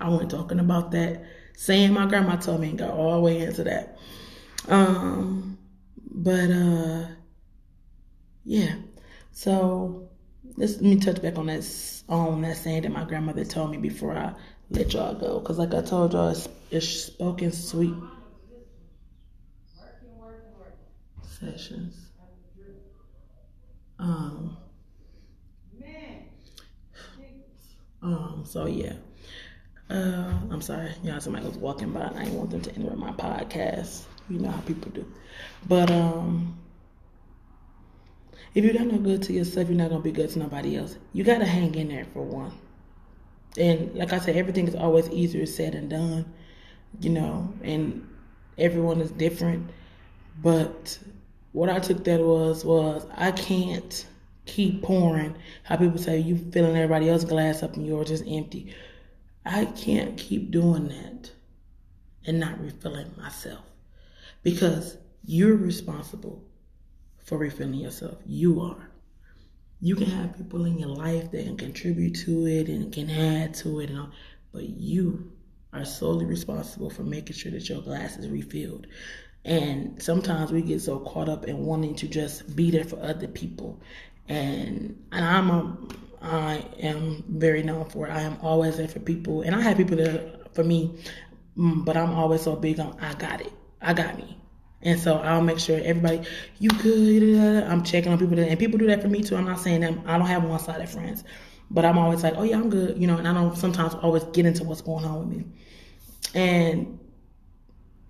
I 0.00 0.08
wasn't 0.08 0.30
talking 0.30 0.58
about 0.60 0.90
that, 0.92 1.24
saying 1.56 1.92
my 1.92 2.06
grandma 2.06 2.36
told 2.36 2.60
me 2.60 2.70
and 2.70 2.78
got 2.78 2.90
all 2.90 3.14
the 3.14 3.20
way 3.20 3.40
into 3.40 3.64
that. 3.64 3.98
Um, 4.68 5.58
but 6.10 6.50
uh, 6.50 7.06
yeah. 8.44 8.74
So 9.32 10.08
let's 10.56 10.74
let 10.74 10.82
me 10.82 11.00
touch 11.00 11.22
back 11.22 11.38
on 11.38 11.46
that 11.46 11.64
on 12.08 12.42
that 12.42 12.56
saying 12.56 12.82
that 12.82 12.92
my 12.92 13.04
grandmother 13.04 13.44
told 13.44 13.70
me 13.70 13.78
before 13.78 14.16
I 14.16 14.34
let 14.70 14.92
y'all 14.92 15.14
go. 15.14 15.40
Cause 15.40 15.58
like 15.58 15.74
I 15.74 15.82
told 15.82 16.12
y'all, 16.12 16.28
it's, 16.28 16.48
it's 16.70 16.88
spoken 16.88 17.52
sweet 17.52 17.94
sessions. 21.22 22.10
Um. 23.98 24.56
Um. 28.04 28.42
So 28.44 28.66
yeah. 28.66 28.92
Uh, 29.88 30.32
I'm 30.50 30.60
sorry, 30.60 30.92
y'all. 31.02 31.20
Somebody 31.20 31.46
was 31.46 31.56
walking 31.56 31.90
by, 31.92 32.02
and 32.02 32.18
I 32.18 32.24
didn't 32.24 32.38
want 32.38 32.50
them 32.50 32.60
to 32.62 32.74
interrupt 32.74 32.98
my 32.98 33.12
podcast. 33.12 34.02
You 34.28 34.38
know 34.38 34.50
how 34.50 34.60
people 34.60 34.90
do. 34.92 35.06
But 35.66 35.90
um, 35.90 36.58
if 38.54 38.64
you're 38.64 38.74
not 38.74 38.86
no 38.86 38.98
good 38.98 39.22
to 39.24 39.32
yourself, 39.32 39.68
you're 39.68 39.76
not 39.76 39.88
gonna 39.88 40.02
be 40.02 40.12
good 40.12 40.28
to 40.30 40.38
nobody 40.38 40.76
else. 40.76 40.96
You 41.14 41.24
gotta 41.24 41.46
hang 41.46 41.74
in 41.74 41.88
there 41.88 42.04
for 42.12 42.22
one. 42.22 42.52
And 43.56 43.94
like 43.94 44.12
I 44.12 44.18
said, 44.18 44.36
everything 44.36 44.68
is 44.68 44.74
always 44.74 45.08
easier 45.10 45.46
said 45.46 45.72
than 45.72 45.88
done. 45.88 46.26
You 47.00 47.10
know, 47.10 47.52
and 47.62 48.06
everyone 48.58 49.00
is 49.00 49.10
different. 49.12 49.70
But 50.42 50.98
what 51.52 51.70
I 51.70 51.78
took 51.78 52.04
that 52.04 52.20
was 52.20 52.64
was 52.66 53.06
I 53.16 53.32
can't 53.32 54.06
keep 54.46 54.82
pouring. 54.82 55.36
How 55.62 55.76
people 55.76 55.98
say 55.98 56.18
you 56.18 56.36
filling 56.36 56.76
everybody 56.76 57.08
else's 57.08 57.28
glass 57.28 57.62
up 57.62 57.74
and 57.76 57.86
yours 57.86 58.10
is 58.10 58.22
empty. 58.26 58.74
I 59.44 59.66
can't 59.66 60.16
keep 60.16 60.50
doing 60.50 60.88
that 60.88 61.32
and 62.26 62.40
not 62.40 62.60
refilling 62.60 63.12
myself 63.16 63.64
because 64.42 64.96
you're 65.24 65.56
responsible 65.56 66.44
for 67.24 67.38
refilling 67.38 67.74
yourself. 67.74 68.18
You 68.26 68.60
are. 68.60 68.90
You 69.80 69.96
can 69.96 70.06
have 70.06 70.36
people 70.36 70.64
in 70.64 70.78
your 70.78 70.88
life 70.88 71.30
that 71.30 71.44
can 71.44 71.56
contribute 71.56 72.14
to 72.24 72.46
it 72.46 72.68
and 72.68 72.92
can 72.92 73.10
add 73.10 73.54
to 73.56 73.80
it, 73.80 73.90
and 73.90 73.98
all, 73.98 74.10
but 74.52 74.62
you 74.62 75.32
are 75.72 75.84
solely 75.84 76.24
responsible 76.24 76.88
for 76.88 77.02
making 77.02 77.36
sure 77.36 77.52
that 77.52 77.68
your 77.68 77.82
glass 77.82 78.16
is 78.16 78.28
refilled. 78.28 78.86
And 79.44 80.02
sometimes 80.02 80.52
we 80.52 80.62
get 80.62 80.80
so 80.80 81.00
caught 81.00 81.28
up 81.28 81.44
in 81.44 81.66
wanting 81.66 81.96
to 81.96 82.08
just 82.08 82.56
be 82.56 82.70
there 82.70 82.84
for 82.84 82.98
other 83.02 83.28
people. 83.28 83.82
And 84.28 84.98
and 85.12 85.24
I'm 85.24 85.50
a 85.50 85.76
I 86.22 86.64
am 86.80 87.24
very 87.28 87.62
known 87.62 87.84
for. 87.84 88.10
I 88.10 88.20
am 88.20 88.38
always 88.40 88.78
there 88.78 88.88
for 88.88 89.00
people, 89.00 89.42
and 89.42 89.54
I 89.54 89.60
have 89.60 89.76
people 89.76 89.96
there 89.96 90.32
for 90.54 90.64
me. 90.64 90.98
Mm, 91.56 91.84
but 91.84 91.96
I'm 91.96 92.12
always 92.14 92.42
so 92.42 92.56
big 92.56 92.80
on 92.80 92.98
I 93.00 93.14
got 93.14 93.40
it. 93.40 93.52
I 93.80 93.92
got 93.92 94.16
me. 94.16 94.38
And 94.82 95.00
so 95.00 95.16
I'll 95.16 95.40
make 95.40 95.58
sure 95.58 95.80
everybody, 95.82 96.22
you 96.58 96.68
good. 96.68 97.64
I'm 97.64 97.82
checking 97.82 98.12
on 98.12 98.18
people, 98.18 98.36
that, 98.36 98.48
and 98.48 98.58
people 98.58 98.78
do 98.78 98.86
that 98.88 99.00
for 99.00 99.08
me 99.08 99.22
too. 99.22 99.34
I'm 99.34 99.46
not 99.46 99.60
saying 99.60 99.80
that 99.80 99.94
I 100.04 100.18
don't 100.18 100.26
have 100.26 100.44
one-sided 100.44 100.88
friends, 100.90 101.24
but 101.70 101.86
I'm 101.86 101.96
always 101.96 102.22
like, 102.22 102.34
oh 102.36 102.42
yeah, 102.42 102.56
I'm 102.56 102.68
good, 102.68 102.98
you 102.98 103.06
know. 103.06 103.16
And 103.16 103.26
I 103.26 103.32
don't 103.32 103.56
sometimes 103.56 103.94
always 103.94 104.24
get 104.24 104.44
into 104.44 104.64
what's 104.64 104.82
going 104.82 105.04
on 105.04 105.20
with 105.20 105.38
me, 105.38 105.46
and 106.34 106.98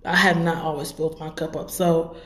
I 0.04 0.16
have 0.16 0.37
not 0.40 0.64
always 0.64 0.90
filled 0.90 1.18
my 1.21 1.30
cup 1.30 1.54
up. 1.56 1.71
So 1.71 2.16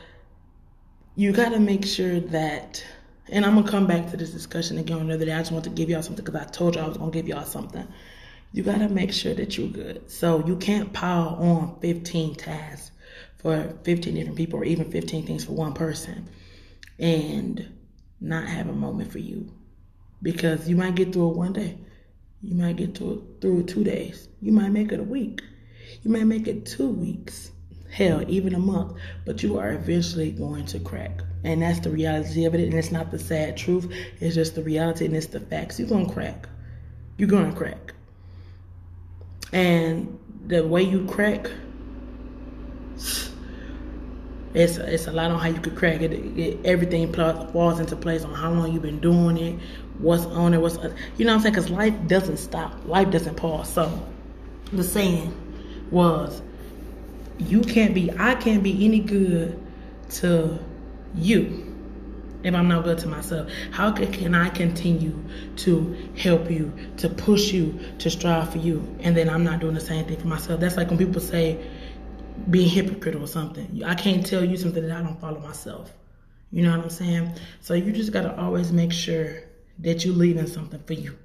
you 1.15 1.31
got 1.31 1.49
to 1.49 1.59
make 1.59 1.85
sure 1.85 2.19
that, 2.19 2.83
and 3.31 3.45
I'm 3.45 3.55
gonna 3.55 3.69
come 3.69 3.87
back 3.87 4.09
to 4.11 4.17
this 4.17 4.31
discussion 4.31 4.77
again 4.77 4.99
another 4.99 5.25
day. 5.25 5.33
I 5.33 5.39
just 5.39 5.51
want 5.51 5.63
to 5.65 5.69
give 5.69 5.89
y'all 5.89 6.01
something 6.01 6.23
because 6.23 6.41
I 6.41 6.45
told 6.45 6.75
you 6.75 6.81
I 6.81 6.87
was 6.87 6.97
gonna 6.97 7.11
give 7.11 7.27
y'all 7.27 7.45
something. 7.45 7.87
You 8.51 8.63
got 8.63 8.79
to 8.79 8.89
make 8.89 9.13
sure 9.13 9.35
that 9.35 9.57
you're 9.57 9.67
good. 9.67 10.09
So 10.09 10.43
you 10.47 10.55
can't 10.55 10.91
pile 10.91 11.35
on 11.39 11.79
15 11.81 12.33
tasks 12.35 12.91
for 13.39 13.73
15 13.83 14.15
different 14.15 14.37
people 14.37 14.59
or 14.59 14.63
even 14.65 14.91
15 14.91 15.25
things 15.25 15.45
for 15.45 15.53
one 15.53 15.73
person 15.73 16.27
and 16.99 17.73
not 18.19 18.47
have 18.47 18.67
a 18.67 18.73
moment 18.73 19.11
for 19.11 19.19
you 19.19 19.51
because 20.21 20.67
you 20.67 20.75
might 20.75 20.95
get 20.95 21.13
through 21.13 21.31
it 21.31 21.37
one 21.37 21.53
day 21.53 21.77
you 22.41 22.53
might 22.55 22.75
get 22.75 22.97
through 22.97 23.13
it 23.13 23.41
through 23.41 23.63
two 23.63 23.83
days 23.83 24.27
you 24.41 24.51
might 24.51 24.69
make 24.69 24.91
it 24.91 24.99
a 24.99 25.03
week 25.03 25.41
you 26.03 26.11
might 26.11 26.25
make 26.25 26.47
it 26.47 26.65
two 26.65 26.89
weeks 26.89 27.51
hell 27.91 28.23
even 28.27 28.53
a 28.53 28.59
month 28.59 28.95
but 29.25 29.41
you 29.41 29.57
are 29.57 29.71
eventually 29.71 30.31
going 30.31 30.65
to 30.65 30.79
crack 30.79 31.21
and 31.43 31.61
that's 31.61 31.79
the 31.79 31.89
reality 31.89 32.45
of 32.45 32.53
it 32.53 32.61
and 32.61 32.73
it's 32.73 32.91
not 32.91 33.11
the 33.11 33.19
sad 33.19 33.57
truth 33.57 33.91
it's 34.19 34.35
just 34.35 34.55
the 34.55 34.61
reality 34.61 35.05
and 35.05 35.15
it's 35.15 35.27
the 35.27 35.39
facts 35.39 35.79
you're 35.79 35.89
gonna 35.89 36.11
crack 36.11 36.47
you're 37.17 37.29
gonna 37.29 37.53
crack 37.53 37.93
and 39.51 40.19
the 40.47 40.65
way 40.65 40.83
you 40.83 41.05
crack 41.05 41.49
it's 44.53 44.77
it's 44.77 45.07
a 45.07 45.11
lot 45.11 45.31
on 45.31 45.39
how 45.39 45.47
you 45.47 45.59
could 45.59 45.75
crack 45.75 46.01
it. 46.01 46.11
it 46.11 46.59
everything 46.65 47.13
falls 47.13 47.79
into 47.79 47.95
place 47.95 48.23
on 48.23 48.33
how 48.33 48.51
long 48.51 48.73
you've 48.73 48.81
been 48.81 48.99
doing 48.99 49.37
it, 49.37 49.59
what's 49.99 50.25
on 50.25 50.53
it, 50.53 50.57
what's 50.57 50.77
uh, 50.77 50.93
you 51.17 51.25
know 51.25 51.33
what 51.33 51.37
I'm 51.37 51.41
saying? 51.41 51.53
Because 51.53 51.69
life 51.69 52.07
doesn't 52.07 52.37
stop, 52.37 52.73
life 52.85 53.11
doesn't 53.11 53.35
pause. 53.35 53.71
So 53.71 54.07
the 54.73 54.83
saying 54.83 55.33
was, 55.91 56.41
you 57.39 57.61
can't 57.61 57.93
be, 57.93 58.11
I 58.17 58.35
can't 58.35 58.63
be 58.63 58.85
any 58.85 58.99
good 58.99 59.59
to 60.09 60.59
you 61.15 61.65
if 62.43 62.53
I'm 62.53 62.67
not 62.67 62.83
good 62.83 62.97
to 62.99 63.07
myself? 63.07 63.51
How 63.71 63.91
can, 63.91 64.35
I 64.35 64.49
continue 64.49 65.23
to 65.57 66.11
help 66.17 66.49
you, 66.49 66.71
to 66.97 67.09
push 67.09 67.51
you, 67.51 67.79
to 67.99 68.09
strive 68.09 68.51
for 68.51 68.59
you, 68.59 68.95
and 68.99 69.15
then 69.15 69.29
I'm 69.29 69.43
not 69.43 69.59
doing 69.59 69.73
the 69.73 69.81
same 69.81 70.05
thing 70.05 70.17
for 70.17 70.27
myself? 70.27 70.59
That's 70.59 70.77
like 70.77 70.89
when 70.89 70.97
people 70.97 71.21
say, 71.21 71.59
being 72.49 72.69
hypocritical 72.69 73.25
or 73.25 73.27
something. 73.27 73.83
I 73.83 73.95
can't 73.95 74.25
tell 74.25 74.43
you 74.43 74.55
something 74.55 74.87
that 74.87 74.97
I 74.97 75.01
don't 75.01 75.19
follow 75.19 75.39
myself. 75.39 75.91
You 76.51 76.63
know 76.63 76.75
what 76.75 76.85
I'm 76.85 76.89
saying? 76.89 77.33
So 77.61 77.73
you 77.73 77.91
just 77.91 78.11
got 78.11 78.21
to 78.23 78.35
always 78.39 78.71
make 78.71 78.93
sure 78.93 79.41
that 79.79 80.05
you're 80.05 80.15
leaving 80.15 80.47
something 80.47 80.81
for 80.83 80.93
you. 80.93 81.17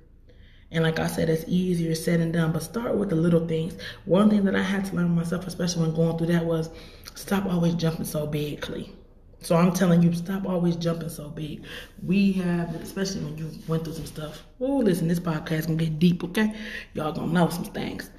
And 0.74 0.82
like 0.82 0.98
I 0.98 1.06
said, 1.06 1.30
it's 1.30 1.44
easier 1.46 1.94
said 1.94 2.20
than 2.20 2.32
done, 2.32 2.50
but 2.50 2.64
start 2.64 2.96
with 2.96 3.08
the 3.08 3.14
little 3.16 3.46
things. 3.46 3.74
One 4.06 4.28
thing 4.28 4.44
that 4.44 4.56
I 4.56 4.62
had 4.62 4.84
to 4.86 4.96
learn 4.96 5.14
myself, 5.14 5.46
especially 5.46 5.82
when 5.82 5.94
going 5.94 6.18
through 6.18 6.26
that, 6.26 6.44
was 6.44 6.68
stop 7.14 7.46
always 7.46 7.74
jumping 7.74 8.04
so 8.04 8.26
big, 8.26 8.60
Clee. 8.60 8.92
So 9.40 9.54
I'm 9.54 9.72
telling 9.72 10.02
you, 10.02 10.12
stop 10.14 10.46
always 10.46 10.74
jumping 10.74 11.10
so 11.10 11.28
big. 11.28 11.64
We 12.02 12.32
have, 12.32 12.74
especially 12.74 13.24
when 13.24 13.38
you 13.38 13.52
went 13.68 13.84
through 13.84 13.92
some 13.92 14.06
stuff. 14.06 14.42
Oh, 14.58 14.78
listen, 14.78 15.06
this 15.06 15.20
podcast 15.20 15.68
gonna 15.68 15.76
get 15.76 16.00
deep, 16.00 16.24
okay? 16.24 16.52
Y'all 16.94 17.12
gonna 17.12 17.32
know 17.32 17.50
some 17.50 17.66
things 17.66 18.10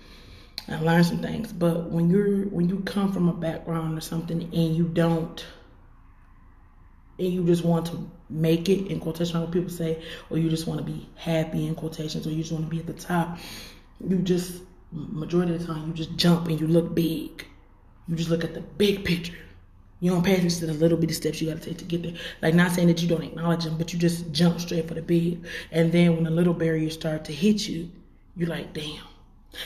and 0.69 0.85
learn 0.85 1.03
some 1.03 1.21
things. 1.21 1.51
But 1.51 1.91
when 1.91 2.09
you're 2.09 2.45
when 2.45 2.69
you 2.69 2.79
come 2.81 3.11
from 3.11 3.27
a 3.27 3.33
background 3.33 3.97
or 3.97 4.01
something 4.01 4.43
and 4.43 4.75
you 4.75 4.85
don't 4.85 5.45
and 7.17 7.27
you 7.27 7.45
just 7.45 7.63
want 7.63 7.85
to 7.87 8.09
make 8.29 8.69
it 8.69 8.87
in 8.87 8.99
quotation 8.99 9.39
what 9.39 9.51
people 9.51 9.69
say, 9.69 10.03
or 10.29 10.37
you 10.37 10.49
just 10.49 10.67
want 10.67 10.79
to 10.79 10.83
be 10.83 11.07
happy 11.15 11.67
in 11.67 11.75
quotations, 11.75 12.27
or 12.27 12.31
you 12.31 12.41
just 12.41 12.51
want 12.51 12.65
to 12.65 12.69
be 12.69 12.79
at 12.79 12.87
the 12.87 12.93
top, 12.93 13.37
you 14.07 14.17
just 14.19 14.61
majority 14.91 15.53
of 15.53 15.59
the 15.59 15.65
time 15.65 15.87
you 15.87 15.93
just 15.93 16.15
jump 16.15 16.47
and 16.47 16.59
you 16.59 16.67
look 16.67 16.93
big. 16.95 17.45
You 18.07 18.15
just 18.15 18.29
look 18.29 18.43
at 18.43 18.53
the 18.53 18.61
big 18.61 19.03
picture. 19.03 19.33
You 19.99 20.11
don't 20.11 20.23
pay 20.23 20.33
attention 20.33 20.59
to 20.59 20.67
the 20.67 20.73
little 20.73 20.97
bitty 20.97 21.13
steps 21.13 21.41
you 21.41 21.49
got 21.49 21.61
to 21.61 21.69
take 21.69 21.79
to 21.79 21.85
get 21.85 22.03
there. 22.03 22.13
Like 22.41 22.53
not 22.53 22.71
saying 22.71 22.87
that 22.89 23.01
you 23.01 23.07
don't 23.07 23.23
acknowledge 23.23 23.63
them, 23.63 23.77
but 23.77 23.93
you 23.93 23.99
just 23.99 24.31
jump 24.31 24.59
straight 24.59 24.87
for 24.87 24.93
the 24.93 25.01
big. 25.01 25.45
And 25.71 25.91
then 25.91 26.15
when 26.15 26.23
the 26.25 26.29
little 26.29 26.53
barriers 26.53 26.93
start 26.93 27.25
to 27.25 27.33
hit 27.33 27.67
you, 27.67 27.89
you're 28.35 28.49
like, 28.49 28.73
damn 28.73 29.01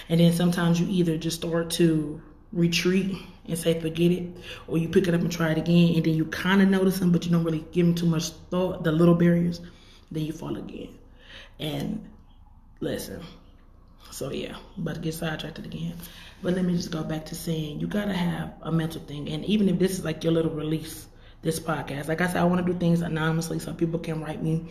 and 0.07 0.19
then 0.19 0.33
sometimes 0.33 0.79
you 0.79 0.87
either 0.89 1.17
just 1.17 1.37
start 1.37 1.69
to 1.71 2.21
retreat 2.51 3.15
and 3.47 3.57
say 3.57 3.79
forget 3.79 4.11
it, 4.11 4.23
or 4.67 4.77
you 4.77 4.87
pick 4.89 5.07
it 5.07 5.13
up 5.13 5.21
and 5.21 5.31
try 5.31 5.51
it 5.51 5.57
again, 5.57 5.95
and 5.95 6.05
then 6.05 6.13
you 6.13 6.25
kind 6.25 6.61
of 6.61 6.69
notice 6.69 6.99
them, 6.99 7.11
but 7.11 7.25
you 7.25 7.31
don't 7.31 7.43
really 7.43 7.65
give 7.71 7.85
them 7.85 7.95
too 7.95 8.05
much 8.05 8.29
thought, 8.49 8.83
the 8.83 8.91
little 8.91 9.15
barriers, 9.15 9.61
then 10.11 10.23
you 10.23 10.33
fall 10.33 10.55
again. 10.55 10.89
And 11.59 12.07
listen, 12.79 13.21
so 14.11 14.31
yeah, 14.31 14.55
but 14.77 14.95
to 14.95 14.99
get 14.99 15.13
sidetracked 15.13 15.59
again. 15.59 15.95
But 16.41 16.53
let 16.53 16.63
me 16.63 16.73
just 16.75 16.91
go 16.91 17.03
back 17.03 17.25
to 17.27 17.35
saying 17.35 17.79
you 17.79 17.87
gotta 17.87 18.13
have 18.13 18.53
a 18.61 18.71
mental 18.71 19.01
thing, 19.01 19.29
and 19.29 19.43
even 19.45 19.69
if 19.69 19.79
this 19.79 19.93
is 19.93 20.05
like 20.05 20.23
your 20.23 20.33
little 20.33 20.51
release, 20.51 21.07
this 21.41 21.57
podcast. 21.57 22.09
Like 22.09 22.19
I 22.19 22.27
said, 22.27 22.37
I 22.37 22.43
want 22.43 22.65
to 22.65 22.73
do 22.73 22.77
things 22.77 22.99
anonymously 22.99 23.59
so 23.59 23.73
people 23.73 23.97
can 23.97 24.21
write 24.21 24.43
me 24.43 24.65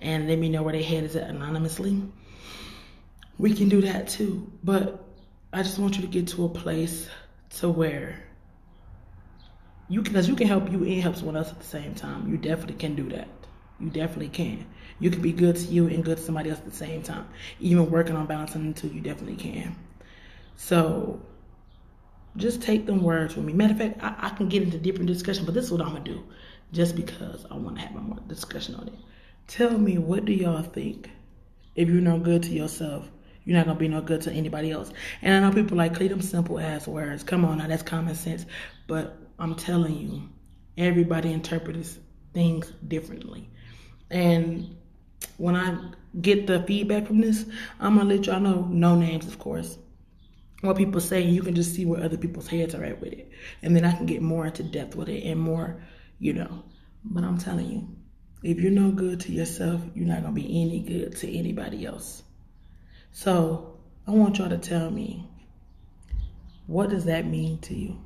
and 0.00 0.28
let 0.28 0.38
me 0.38 0.50
know 0.50 0.62
where 0.62 0.74
their 0.74 0.82
head 0.82 1.04
is 1.04 1.16
at 1.16 1.30
anonymously 1.30 2.02
we 3.40 3.54
can 3.54 3.68
do 3.68 3.80
that 3.80 4.06
too. 4.06 4.52
But 4.62 5.02
I 5.52 5.62
just 5.62 5.78
want 5.78 5.96
you 5.96 6.02
to 6.02 6.08
get 6.08 6.28
to 6.28 6.44
a 6.44 6.48
place 6.48 7.08
to 7.56 7.68
where 7.68 8.22
you 9.88 10.02
can, 10.02 10.12
because 10.12 10.28
you 10.28 10.36
can 10.36 10.46
help 10.46 10.70
you 10.70 10.84
and 10.84 11.02
help 11.02 11.16
someone 11.16 11.36
else 11.36 11.50
at 11.50 11.58
the 11.58 11.66
same 11.66 11.94
time. 11.94 12.30
You 12.30 12.36
definitely 12.36 12.76
can 12.76 12.94
do 12.94 13.08
that. 13.10 13.28
You 13.80 13.90
definitely 13.90 14.28
can. 14.28 14.66
You 15.00 15.10
can 15.10 15.22
be 15.22 15.32
good 15.32 15.56
to 15.56 15.66
you 15.66 15.88
and 15.88 16.04
good 16.04 16.18
to 16.18 16.22
somebody 16.22 16.50
else 16.50 16.60
at 16.60 16.66
the 16.66 16.76
same 16.76 17.02
time. 17.02 17.26
Even 17.58 17.90
working 17.90 18.14
on 18.14 18.26
balancing 18.26 18.72
the 18.72 18.80
two, 18.80 18.88
you 18.88 19.00
definitely 19.00 19.36
can. 19.36 19.74
So 20.56 21.20
just 22.36 22.62
take 22.62 22.86
them 22.86 23.02
words 23.02 23.34
with 23.34 23.44
me. 23.44 23.52
Matter 23.52 23.72
of 23.72 23.78
fact, 23.78 24.02
I, 24.02 24.26
I 24.26 24.28
can 24.30 24.48
get 24.48 24.62
into 24.62 24.78
different 24.78 25.06
discussion, 25.06 25.44
but 25.44 25.54
this 25.54 25.64
is 25.64 25.72
what 25.72 25.80
I'm 25.80 25.88
gonna 25.88 26.04
do, 26.04 26.22
just 26.72 26.94
because 26.94 27.46
I 27.50 27.54
want 27.54 27.76
to 27.76 27.82
have 27.82 27.96
a 27.96 28.00
more 28.00 28.18
discussion 28.28 28.74
on 28.76 28.88
it. 28.88 28.94
Tell 29.46 29.76
me, 29.76 29.98
what 29.98 30.26
do 30.26 30.32
y'all 30.32 30.62
think? 30.62 31.10
If 31.74 31.88
you're 31.88 32.02
not 32.02 32.22
good 32.22 32.42
to 32.44 32.50
yourself, 32.50 33.10
you're 33.50 33.58
not 33.58 33.66
gonna 33.66 33.80
be 33.80 33.88
no 33.88 34.00
good 34.00 34.20
to 34.20 34.30
anybody 34.30 34.70
else. 34.70 34.92
And 35.22 35.34
I 35.34 35.40
know 35.40 35.52
people 35.52 35.76
like 35.76 35.96
clean 35.96 36.10
them 36.10 36.22
simple 36.22 36.60
ass 36.60 36.86
words. 36.86 37.24
Come 37.24 37.44
on 37.44 37.58
now, 37.58 37.66
that's 37.66 37.82
common 37.82 38.14
sense. 38.14 38.46
But 38.86 39.16
I'm 39.40 39.56
telling 39.56 39.96
you, 39.96 40.28
everybody 40.78 41.32
interprets 41.32 41.98
things 42.32 42.72
differently. 42.86 43.50
And 44.08 44.76
when 45.38 45.56
I 45.56 45.76
get 46.20 46.46
the 46.46 46.62
feedback 46.62 47.08
from 47.08 47.20
this, 47.20 47.44
I'm 47.80 47.96
gonna 47.96 48.08
let 48.08 48.26
y'all 48.26 48.38
know, 48.38 48.68
no 48.70 48.94
names, 48.94 49.26
of 49.26 49.40
course. 49.40 49.78
What 50.60 50.76
people 50.76 51.00
say, 51.00 51.20
you 51.22 51.42
can 51.42 51.56
just 51.56 51.74
see 51.74 51.84
where 51.84 52.04
other 52.04 52.18
people's 52.18 52.46
heads 52.46 52.76
are 52.76 52.84
at 52.84 53.00
with 53.00 53.14
it. 53.14 53.32
And 53.64 53.74
then 53.74 53.84
I 53.84 53.90
can 53.90 54.06
get 54.06 54.22
more 54.22 54.46
into 54.46 54.62
depth 54.62 54.94
with 54.94 55.08
it 55.08 55.24
and 55.24 55.40
more, 55.40 55.82
you 56.20 56.34
know. 56.34 56.62
But 57.04 57.24
I'm 57.24 57.38
telling 57.38 57.66
you, 57.66 57.88
if 58.44 58.60
you're 58.60 58.70
no 58.70 58.92
good 58.92 59.18
to 59.22 59.32
yourself, 59.32 59.82
you're 59.96 60.06
not 60.06 60.22
gonna 60.22 60.34
be 60.34 60.62
any 60.62 60.78
good 60.78 61.16
to 61.16 61.36
anybody 61.36 61.84
else. 61.84 62.22
So 63.12 63.78
I 64.06 64.12
want 64.12 64.38
y'all 64.38 64.48
to 64.48 64.58
tell 64.58 64.90
me, 64.90 65.28
what 66.66 66.90
does 66.90 67.04
that 67.06 67.26
mean 67.26 67.58
to 67.58 67.74
you? 67.74 67.98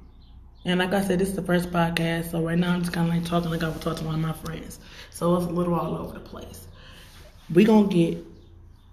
And 0.64 0.80
like 0.80 0.94
I 0.94 1.02
said, 1.02 1.18
this 1.18 1.28
is 1.28 1.36
the 1.36 1.42
first 1.42 1.70
podcast, 1.70 2.30
so 2.30 2.40
right 2.40 2.58
now 2.58 2.72
I'm 2.72 2.80
just 2.80 2.92
kind 2.92 3.06
of 3.08 3.14
like 3.14 3.24
talking 3.24 3.50
like 3.50 3.62
I 3.62 3.68
would 3.68 3.82
talk 3.82 3.98
to 3.98 4.04
one 4.04 4.14
of 4.14 4.20
my 4.20 4.32
friends. 4.32 4.80
So 5.10 5.36
it's 5.36 5.44
a 5.44 5.50
little 5.50 5.74
all 5.74 5.94
over 5.96 6.14
the 6.14 6.20
place. 6.20 6.66
We 7.52 7.64
gonna 7.64 7.88
get 7.88 8.24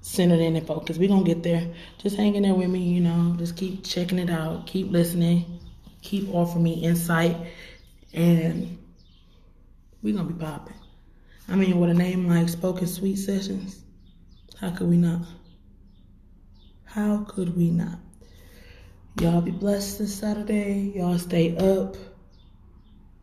centered 0.02 0.42
in 0.42 0.58
and 0.58 0.68
focused. 0.68 1.00
We 1.00 1.08
gonna 1.08 1.24
get 1.24 1.44
there. 1.44 1.66
Just 2.00 2.18
hanging 2.18 2.42
there 2.42 2.54
with 2.54 2.70
me, 2.70 2.84
you 2.84 3.00
know. 3.00 3.36
Just 3.38 3.56
keep 3.56 3.86
checking 3.86 4.20
it 4.20 4.30
out. 4.30 4.68
Keep 4.68 4.92
listening. 4.92 5.60
Keep 6.02 6.34
offering 6.34 6.64
me 6.64 6.74
insight, 6.84 7.38
and 8.14 8.78
we 10.02 10.12
gonna 10.12 10.28
be 10.28 10.34
popping. 10.34 10.76
I 11.48 11.56
mean, 11.56 11.80
with 11.80 11.92
a 11.92 11.94
name 11.94 12.28
like 12.28 12.50
Spoken 12.50 12.88
Sweet 12.88 13.16
Sessions, 13.16 13.84
how 14.60 14.72
could 14.72 14.90
we 14.90 14.98
not? 14.98 15.22
How 16.94 17.24
could 17.26 17.56
we 17.56 17.70
not? 17.70 18.00
Y'all 19.22 19.40
be 19.40 19.52
blessed 19.52 20.00
this 20.00 20.20
Saturday. 20.20 20.92
Y'all 20.94 21.18
stay 21.18 21.56
up. 21.56 21.96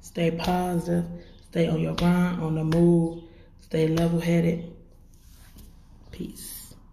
Stay 0.01 0.31
positive. 0.31 1.05
Stay 1.51 1.69
on 1.69 1.79
your 1.79 1.95
grind, 1.95 2.41
on 2.41 2.55
the 2.55 2.65
move. 2.65 3.25
Stay 3.61 3.89
level 3.89 4.21
headed. 4.21 4.75
Peace. 6.13 6.58